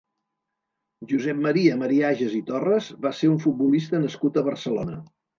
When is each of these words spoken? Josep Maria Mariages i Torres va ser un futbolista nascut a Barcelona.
Josep 1.09 1.41
Maria 1.41 1.75
Mariages 1.81 2.33
i 2.37 2.41
Torres 2.47 2.87
va 3.03 3.11
ser 3.17 3.29
un 3.33 3.35
futbolista 3.43 4.01
nascut 4.07 4.41
a 4.41 4.45
Barcelona. 4.49 4.97